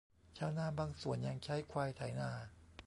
[0.37, 2.29] ชาวนาบางส่วนยังใช้ควายไถนา